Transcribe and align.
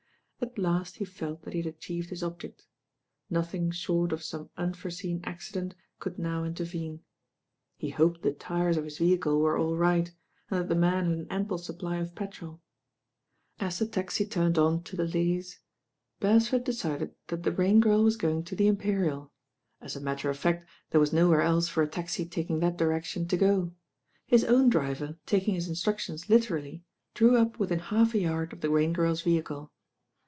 At 0.43 0.57
last 0.57 0.97
he 0.97 1.05
felt 1.05 1.43
that 1.43 1.53
he 1.53 1.61
had 1.61 1.71
achieved 1.75 2.09
his 2.09 2.23
object. 2.23 2.65
Nothing 3.29 3.69
short 3.69 4.11
of 4.11 4.23
some 4.23 4.49
unforeseen 4.57 5.21
accident 5.23 5.75
could 5.99 6.17
now 6.17 6.43
mteryene. 6.43 7.01
He 7.77 7.91
hoped 7.91 8.23
the 8.23 8.33
tyres 8.33 8.75
of 8.75 8.83
his 8.83 8.97
vehicle 8.97 9.39
were 9.39 9.55
aU 9.59 9.75
right, 9.75 10.11
and 10.49 10.59
that 10.61 10.67
the 10.67 10.75
man 10.75 11.05
had 11.07 11.13
an 11.19 11.27
ample 11.29 11.59
sup 11.59 11.77
ply 11.77 11.97
of 11.97 12.15
petrol 12.15 12.59
As 13.59 13.77
the 13.77 13.85
taxi 13.87 14.25
turned 14.25 14.57
on 14.57 14.81
to 14.83 14.95
the 14.95 15.05
Leas. 15.05 15.59
IM 15.59 16.21
THE 16.21 16.27
RAIN 16.29 16.33
OIRL 16.33 16.39
Bcrcsford 16.41 16.63
decided 16.63 17.15
that 17.27 17.43
the 17.43 17.51
Rain 17.51 17.79
Girl 17.79 18.03
was 18.03 18.17
going 18.17 18.43
to 18.45 18.55
the 18.55 18.67
Imperial. 18.67 19.31
As, 19.79 19.95
a 19.95 20.01
matter 20.01 20.27
of 20.31 20.39
fact 20.39 20.67
there 20.89 20.99
was 20.99 21.13
no 21.13 21.29
where 21.29 21.41
else 21.43 21.69
for 21.69 21.83
a 21.83 21.87
taxi 21.87 22.25
taking 22.25 22.59
that 22.61 22.77
direction 22.77 23.27
to 23.27 23.37
go. 23.37 23.73
His 24.25 24.43
own 24.43 24.69
driver, 24.69 25.19
taking 25.27 25.53
his 25.53 25.69
instructions 25.69 26.29
literally, 26.31 26.83
drew 27.13 27.37
up 27.37 27.59
within 27.59 27.79
half 27.79 28.15
a 28.15 28.19
yard 28.19 28.51
of 28.51 28.61
the 28.61 28.71
Rain 28.71 28.91
Giri's 28.91 29.21
vehicle. 29.21 29.71